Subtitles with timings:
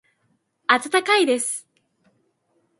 [0.67, 1.69] 温かいです。